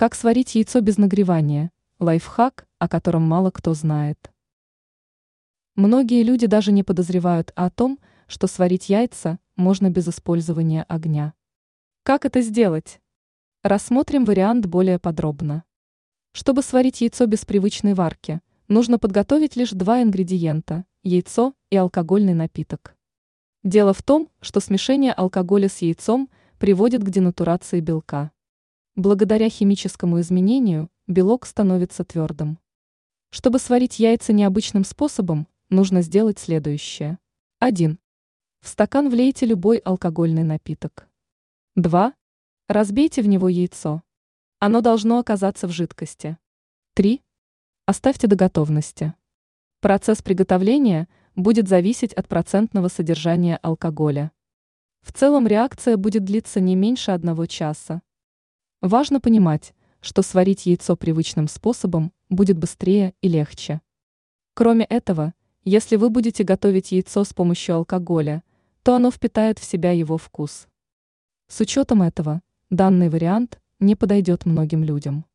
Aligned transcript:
Как 0.00 0.14
сварить 0.14 0.54
яйцо 0.54 0.80
без 0.80 0.96
нагревания? 0.96 1.72
Лайфхак, 1.98 2.66
о 2.78 2.88
котором 2.88 3.20
мало 3.20 3.50
кто 3.50 3.74
знает. 3.74 4.32
Многие 5.74 6.22
люди 6.22 6.46
даже 6.46 6.72
не 6.72 6.82
подозревают 6.82 7.52
о 7.54 7.68
том, 7.68 7.98
что 8.26 8.46
сварить 8.46 8.88
яйца 8.88 9.38
можно 9.56 9.90
без 9.90 10.08
использования 10.08 10.84
огня. 10.84 11.34
Как 12.02 12.24
это 12.24 12.40
сделать? 12.40 12.98
Рассмотрим 13.62 14.24
вариант 14.24 14.64
более 14.64 14.98
подробно. 14.98 15.64
Чтобы 16.32 16.62
сварить 16.62 17.02
яйцо 17.02 17.26
без 17.26 17.44
привычной 17.44 17.92
варки, 17.92 18.40
нужно 18.68 18.98
подготовить 18.98 19.54
лишь 19.54 19.72
два 19.72 20.02
ингредиента– 20.02 20.86
яйцо 21.02 21.52
и 21.68 21.76
алкогольный 21.76 22.32
напиток. 22.32 22.96
Дело 23.64 23.92
в 23.92 24.02
том, 24.02 24.30
что 24.40 24.60
смешение 24.60 25.12
алкоголя 25.12 25.68
с 25.68 25.82
яйцом 25.82 26.30
приводит 26.58 27.04
к 27.04 27.10
денатурации 27.10 27.80
белка. 27.80 28.30
Благодаря 29.00 29.48
химическому 29.48 30.20
изменению 30.20 30.90
белок 31.06 31.46
становится 31.46 32.04
твердым. 32.04 32.58
Чтобы 33.30 33.58
сварить 33.58 33.98
яйца 33.98 34.34
необычным 34.34 34.84
способом, 34.84 35.48
нужно 35.70 36.02
сделать 36.02 36.38
следующее. 36.38 37.18
1. 37.60 37.98
В 38.60 38.68
стакан 38.68 39.08
влейте 39.08 39.46
любой 39.46 39.78
алкогольный 39.78 40.42
напиток. 40.42 41.08
2. 41.76 42.12
Разбейте 42.68 43.22
в 43.22 43.26
него 43.26 43.48
яйцо. 43.48 44.02
Оно 44.58 44.82
должно 44.82 45.18
оказаться 45.18 45.66
в 45.66 45.70
жидкости. 45.70 46.36
3. 46.92 47.22
Оставьте 47.86 48.26
до 48.26 48.36
готовности. 48.36 49.14
Процесс 49.80 50.20
приготовления 50.20 51.08
будет 51.34 51.68
зависеть 51.68 52.12
от 52.12 52.28
процентного 52.28 52.88
содержания 52.88 53.56
алкоголя. 53.62 54.30
В 55.00 55.10
целом 55.14 55.46
реакция 55.46 55.96
будет 55.96 56.24
длиться 56.24 56.60
не 56.60 56.76
меньше 56.76 57.12
одного 57.12 57.46
часа. 57.46 58.02
Важно 58.80 59.20
понимать, 59.20 59.74
что 60.00 60.22
сварить 60.22 60.64
яйцо 60.64 60.96
привычным 60.96 61.48
способом 61.48 62.12
будет 62.30 62.56
быстрее 62.56 63.14
и 63.20 63.28
легче. 63.28 63.82
Кроме 64.54 64.86
этого, 64.86 65.34
если 65.64 65.96
вы 65.96 66.08
будете 66.08 66.44
готовить 66.44 66.90
яйцо 66.90 67.24
с 67.24 67.34
помощью 67.34 67.74
алкоголя, 67.74 68.42
то 68.82 68.94
оно 68.94 69.10
впитает 69.10 69.58
в 69.58 69.64
себя 69.64 69.92
его 69.92 70.16
вкус. 70.16 70.66
С 71.48 71.60
учетом 71.60 72.00
этого, 72.00 72.40
данный 72.70 73.10
вариант 73.10 73.60
не 73.80 73.96
подойдет 73.96 74.46
многим 74.46 74.82
людям. 74.82 75.26